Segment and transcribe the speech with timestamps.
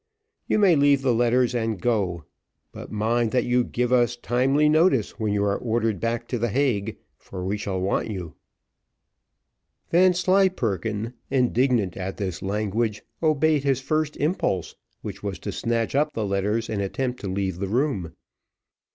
[0.47, 2.23] You may leave the letters and go.
[2.71, 6.49] But mind that you give us timely notice when you are ordered back to the
[6.49, 8.33] Hague, for we shall want you."
[9.91, 16.25] Vanslyperken, indignant at this language, obeyed his first impulse, which was to snatch up the
[16.25, 18.13] letters and attempt to leave the room.